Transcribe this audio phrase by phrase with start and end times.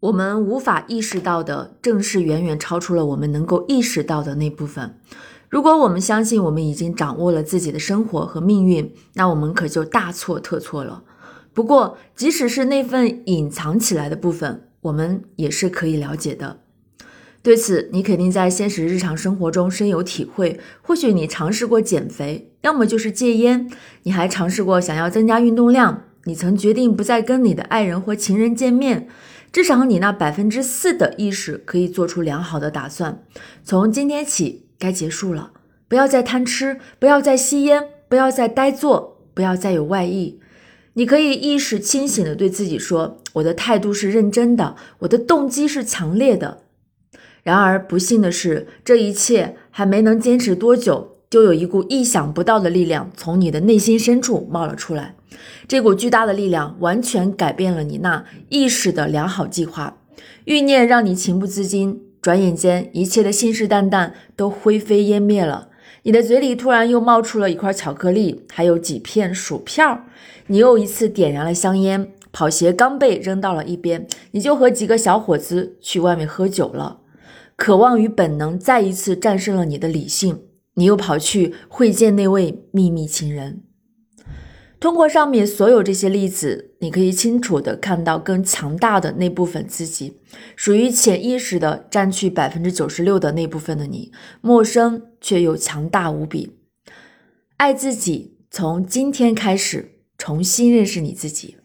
[0.00, 4.98] 我们无法意识到的，正是远远超出了我们能够意识到的那部分。
[5.48, 11.04] 如果我们相信我们已经掌握了自己的生活和命运，那我们可就大错特错了。
[11.54, 16.58] 不过，即使是那份隐藏起来的部分，我们也是可以了解的。
[17.42, 20.60] 对此，你肯定在现实日常生活中深有体会。
[20.82, 23.70] 或许你尝试过减肥，要么就是戒烟，
[24.02, 26.02] 你还尝试过想要增加运动量。
[26.24, 29.06] 你曾决定不再跟你的爱人或情人见面，
[29.52, 33.22] 至少你那百分之四的意识可以做出良好的打算。
[33.64, 35.52] 从今天起，该结束了，
[35.88, 40.40] 不要再贪吃，不要再吸烟，不要再呆坐，不要再有外意。
[40.94, 46.62] 你可以意识清醒地对自己说：“我的态度是认真的，我的动机是强烈的。”
[47.42, 51.15] 然而，不幸的是，这一切还没能坚持多久。
[51.28, 55.14] 就有一股意想不到的力量从你的内心深处冒了出来，
[55.66, 59.98] 这股巨大的力量完全改变了你那意识的良好计划，
[60.44, 65.68] 欲念让你情不自禁，转眼间一切的信誓旦旦都灰飞烟灭了。
[66.04, 70.04] 你的嘴里突然又冒出了一块巧克力，还有几片薯片儿
[70.46, 77.00] 你又一次点燃了香烟，跑鞋刚被扔到了一边，你就和几个小伙子去外面喝酒了。
[77.56, 80.42] 渴望与本能再一次战胜了你的理性。
[80.76, 83.62] 你又跑去会见那位秘密情人。
[84.78, 90.20] 通过上面所有这些例子，你可以清楚的看到更强大的那部分自己，
[90.54, 96.58] 属于潜意识的占据百分之九十六的那部分的你，陌生却又强大无比。
[97.56, 101.56] 爱自己，从今天开始，重新认识你自己。